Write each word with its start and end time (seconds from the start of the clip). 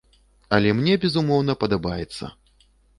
Але 0.57 0.69
мне, 0.79 0.97
безумоўна, 1.05 1.59
падабаецца. 1.67 2.35